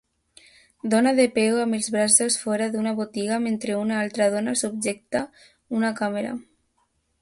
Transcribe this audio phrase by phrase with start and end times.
[0.93, 5.27] Dona de peu amb els braços fora d'una botiga mentre una altra dona subjecta
[5.81, 6.39] una càmera.